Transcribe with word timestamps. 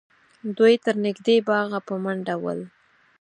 دوی 0.57 0.73
تر 0.85 0.95
نږدې 1.05 1.35
باغه 1.47 1.79
په 1.87 1.95
منډه 2.03 2.35
ول 2.41 2.59